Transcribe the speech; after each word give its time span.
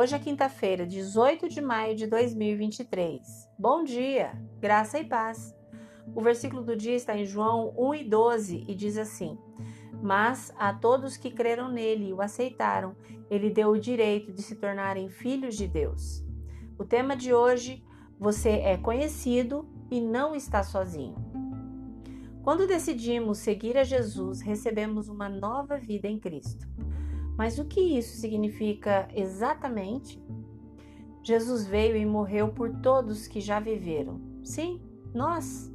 Hoje 0.00 0.16
é 0.16 0.18
quinta-feira, 0.18 0.86
18 0.86 1.46
de 1.46 1.60
maio 1.60 1.94
de 1.94 2.06
2023. 2.06 3.20
Bom 3.58 3.84
dia, 3.84 4.32
graça 4.58 4.98
e 4.98 5.04
paz. 5.04 5.54
O 6.14 6.22
versículo 6.22 6.62
do 6.62 6.74
dia 6.74 6.94
está 6.94 7.14
em 7.14 7.26
João 7.26 7.74
1 7.76 7.94
e 7.96 8.04
12 8.04 8.64
e 8.66 8.74
diz 8.74 8.96
assim: 8.96 9.36
Mas 10.02 10.54
a 10.56 10.72
todos 10.72 11.18
que 11.18 11.30
creram 11.30 11.70
nele 11.70 12.08
e 12.08 12.12
o 12.14 12.22
aceitaram, 12.22 12.96
ele 13.30 13.50
deu 13.50 13.72
o 13.72 13.78
direito 13.78 14.32
de 14.32 14.40
se 14.40 14.56
tornarem 14.56 15.10
filhos 15.10 15.54
de 15.54 15.68
Deus. 15.68 16.24
O 16.78 16.84
tema 16.84 17.14
de 17.14 17.34
hoje: 17.34 17.84
Você 18.18 18.52
é 18.52 18.78
conhecido 18.78 19.68
e 19.90 20.00
não 20.00 20.34
está 20.34 20.62
sozinho. 20.62 21.16
Quando 22.42 22.66
decidimos 22.66 23.36
seguir 23.36 23.76
a 23.76 23.84
Jesus, 23.84 24.40
recebemos 24.40 25.10
uma 25.10 25.28
nova 25.28 25.76
vida 25.76 26.08
em 26.08 26.18
Cristo. 26.18 26.66
Mas 27.40 27.58
o 27.58 27.64
que 27.64 27.80
isso 27.80 28.18
significa 28.18 29.08
exatamente? 29.14 30.22
Jesus 31.22 31.66
veio 31.66 31.96
e 31.96 32.04
morreu 32.04 32.48
por 32.48 32.70
todos 32.82 33.26
que 33.26 33.40
já 33.40 33.58
viveram. 33.58 34.20
Sim, 34.44 34.78
nós. 35.14 35.72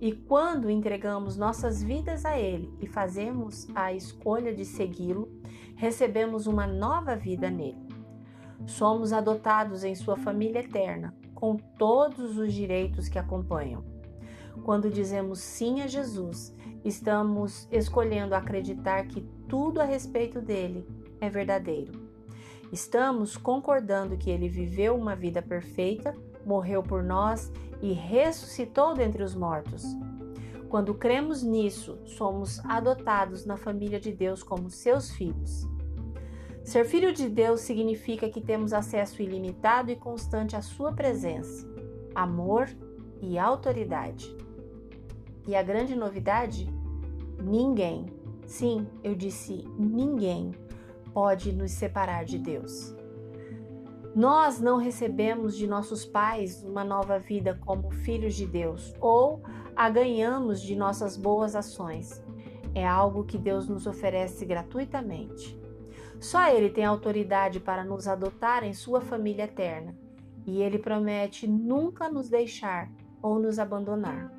E 0.00 0.10
quando 0.10 0.68
entregamos 0.68 1.36
nossas 1.36 1.80
vidas 1.80 2.24
a 2.24 2.36
Ele 2.36 2.74
e 2.80 2.86
fazemos 2.88 3.68
a 3.76 3.92
escolha 3.92 4.52
de 4.52 4.64
segui-lo, 4.64 5.30
recebemos 5.76 6.48
uma 6.48 6.66
nova 6.66 7.14
vida 7.14 7.48
nele. 7.48 7.78
Somos 8.66 9.12
adotados 9.12 9.84
em 9.84 9.94
Sua 9.94 10.16
família 10.16 10.64
eterna, 10.64 11.14
com 11.32 11.56
todos 11.78 12.36
os 12.36 12.52
direitos 12.52 13.08
que 13.08 13.20
acompanham. 13.20 13.84
Quando 14.64 14.90
dizemos 14.90 15.40
sim 15.40 15.80
a 15.80 15.86
Jesus, 15.86 16.54
estamos 16.84 17.66
escolhendo 17.70 18.34
acreditar 18.34 19.06
que 19.06 19.22
tudo 19.48 19.80
a 19.80 19.84
respeito 19.84 20.40
dele 20.40 20.86
é 21.20 21.28
verdadeiro. 21.28 21.92
Estamos 22.72 23.36
concordando 23.36 24.16
que 24.16 24.30
ele 24.30 24.48
viveu 24.48 24.94
uma 24.94 25.16
vida 25.16 25.40
perfeita, 25.40 26.14
morreu 26.44 26.82
por 26.82 27.02
nós 27.02 27.50
e 27.80 27.92
ressuscitou 27.92 28.94
dentre 28.94 29.22
os 29.22 29.34
mortos. 29.34 29.84
Quando 30.68 30.92
cremos 30.92 31.42
nisso, 31.42 31.98
somos 32.04 32.62
adotados 32.66 33.46
na 33.46 33.56
família 33.56 33.98
de 33.98 34.12
Deus 34.12 34.42
como 34.42 34.68
seus 34.68 35.10
filhos. 35.10 35.66
Ser 36.62 36.84
filho 36.84 37.10
de 37.14 37.26
Deus 37.30 37.62
significa 37.62 38.28
que 38.28 38.42
temos 38.42 38.74
acesso 38.74 39.22
ilimitado 39.22 39.90
e 39.90 39.96
constante 39.96 40.54
à 40.54 40.60
Sua 40.60 40.92
presença, 40.92 41.66
amor 42.14 42.68
e 43.22 43.38
autoridade. 43.38 44.36
E 45.48 45.56
a 45.56 45.62
grande 45.62 45.96
novidade? 45.96 46.68
Ninguém, 47.42 48.04
sim, 48.46 48.86
eu 49.02 49.14
disse 49.14 49.66
ninguém, 49.78 50.52
pode 51.14 51.54
nos 51.54 51.70
separar 51.70 52.26
de 52.26 52.38
Deus. 52.38 52.94
Nós 54.14 54.60
não 54.60 54.76
recebemos 54.76 55.56
de 55.56 55.66
nossos 55.66 56.04
pais 56.04 56.62
uma 56.62 56.84
nova 56.84 57.18
vida 57.18 57.58
como 57.64 57.90
filhos 57.90 58.34
de 58.34 58.46
Deus 58.46 58.92
ou 59.00 59.42
a 59.74 59.88
ganhamos 59.88 60.60
de 60.60 60.76
nossas 60.76 61.16
boas 61.16 61.56
ações. 61.56 62.22
É 62.74 62.86
algo 62.86 63.24
que 63.24 63.38
Deus 63.38 63.70
nos 63.70 63.86
oferece 63.86 64.44
gratuitamente. 64.44 65.58
Só 66.20 66.46
Ele 66.50 66.68
tem 66.68 66.84
autoridade 66.84 67.58
para 67.58 67.82
nos 67.82 68.06
adotar 68.06 68.64
em 68.64 68.74
Sua 68.74 69.00
família 69.00 69.44
eterna 69.44 69.96
e 70.44 70.60
Ele 70.60 70.78
promete 70.78 71.46
nunca 71.46 72.10
nos 72.10 72.28
deixar 72.28 72.92
ou 73.22 73.38
nos 73.38 73.58
abandonar. 73.58 74.37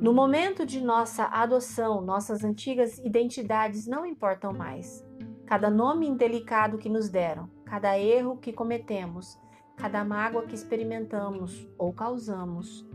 No 0.00 0.14
momento 0.14 0.64
de 0.64 0.80
nossa 0.80 1.24
adoção, 1.24 2.00
nossas 2.00 2.42
antigas 2.42 2.96
identidades 3.00 3.86
não 3.86 4.06
importam 4.06 4.50
mais. 4.50 5.06
Cada 5.44 5.68
nome 5.68 6.06
indelicado 6.06 6.78
que 6.78 6.88
nos 6.88 7.10
deram, 7.10 7.50
cada 7.66 7.98
erro 7.98 8.38
que 8.38 8.50
cometemos, 8.50 9.38
cada 9.76 10.02
mágoa 10.02 10.46
que 10.46 10.54
experimentamos 10.54 11.68
ou 11.76 11.92
causamos, 11.92 12.88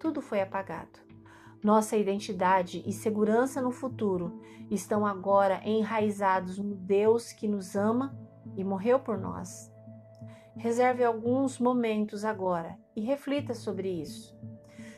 tudo 0.00 0.20
foi 0.20 0.40
apagado. 0.40 0.98
Nossa 1.62 1.96
identidade 1.96 2.82
e 2.84 2.92
segurança 2.92 3.62
no 3.62 3.70
futuro 3.70 4.42
estão 4.68 5.06
agora 5.06 5.60
enraizados 5.64 6.58
no 6.58 6.74
Deus 6.74 7.32
que 7.32 7.46
nos 7.46 7.76
ama 7.76 8.18
e 8.56 8.64
morreu 8.64 8.98
por 8.98 9.16
nós. 9.16 9.72
Reserve 10.56 11.04
alguns 11.04 11.60
momentos 11.60 12.24
agora 12.24 12.76
e 12.96 13.00
reflita 13.00 13.54
sobre 13.54 13.88
isso. 13.88 14.36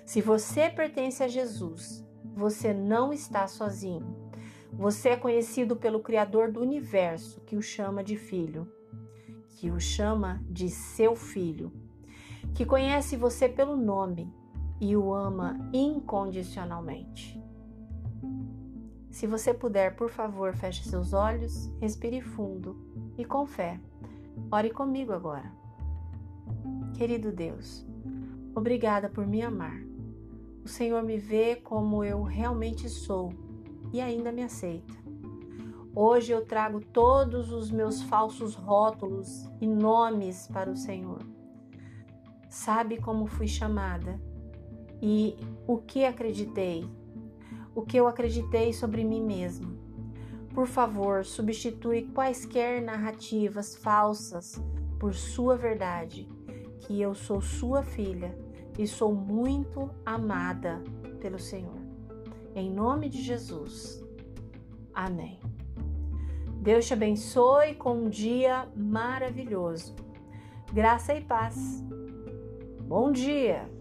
Se 0.05 0.21
você 0.21 0.69
pertence 0.69 1.23
a 1.23 1.29
Jesus, 1.29 2.05
você 2.35 2.75
não 2.75 3.13
está 3.13 3.47
sozinho. 3.47 4.25
Você 4.73 5.11
é 5.11 5.17
conhecido 5.17 5.77
pelo 5.77 6.01
Criador 6.01 6.51
do 6.51 6.61
universo, 6.61 7.41
que 7.43 7.57
o 7.57 7.63
chama 7.63 8.03
de 8.03 8.17
filho, 8.17 8.71
que 9.51 9.71
o 9.71 9.81
chama 9.81 10.43
de 10.51 10.69
seu 10.69 11.15
filho, 11.15 11.73
que 12.55 12.67
conhece 12.67 13.17
você 13.17 13.49
pelo 13.49 13.77
nome 13.77 14.33
e 14.81 14.97
o 14.97 15.15
ama 15.15 15.59
incondicionalmente. 15.73 17.41
Se 19.11 19.29
você 19.29 19.55
puder, 19.55 19.95
por 19.95 20.11
favor, 20.11 20.55
feche 20.55 20.83
seus 20.89 21.13
olhos, 21.13 21.71
respire 21.81 22.21
fundo 22.21 22.77
e 23.17 23.25
com 23.25 23.47
fé. 23.47 23.81
Ore 24.51 24.71
comigo 24.71 25.13
agora. 25.13 25.53
Querido 26.95 27.31
Deus, 27.31 27.87
obrigada 28.55 29.09
por 29.09 29.25
me 29.25 29.41
amar. 29.41 29.94
O 30.65 30.69
Senhor 30.69 31.03
me 31.03 31.19
vê 31.19 31.57
como 31.57 32.03
eu 32.03 32.23
realmente 32.23 32.89
sou 32.89 33.35
e 33.93 34.01
ainda 34.01 34.33
me 34.33 34.43
aceita. 34.43 34.95
Hoje 35.95 36.33
eu 36.33 36.47
trago 36.47 36.81
todos 36.81 37.53
os 37.53 37.71
meus 37.71 38.01
falsos 38.01 38.55
rótulos 38.55 39.47
e 39.61 39.67
nomes 39.67 40.49
para 40.49 40.71
o 40.71 40.77
Senhor. 40.77 41.21
Sabe 42.49 42.97
como 42.97 43.27
fui 43.27 43.47
chamada 43.47 44.19
e 45.03 45.37
o 45.67 45.77
que 45.77 46.07
acreditei, 46.07 46.89
o 47.75 47.83
que 47.83 47.99
eu 47.99 48.09
acreditei 48.09 48.73
sobre 48.73 49.05
mim 49.05 49.23
mesma. 49.23 49.71
Por 50.55 50.67
favor, 50.67 51.27
substitui 51.27 52.09
quaisquer 52.15 52.81
narrativas 52.81 53.77
falsas 53.77 54.59
por 54.99 55.13
sua 55.13 55.59
verdade, 55.59 56.27
que 56.81 56.99
eu 57.03 57.15
sou 57.15 57.43
sua 57.43 57.83
filha 57.83 58.44
e 58.79 58.87
sou 58.87 59.15
muito 59.15 59.91
amada 60.05 60.83
pelo 61.21 61.39
Senhor. 61.39 61.79
Em 62.55 62.71
nome 62.71 63.09
de 63.09 63.21
Jesus. 63.23 64.05
Amém. 64.93 65.41
Deus 66.61 66.87
te 66.87 66.95
abençoe 66.95 67.75
com 67.75 67.95
um 68.05 68.09
dia 68.09 68.69
maravilhoso. 68.77 69.95
Graça 70.73 71.15
e 71.15 71.21
paz. 71.21 71.85
Bom 72.87 73.13
dia! 73.13 73.74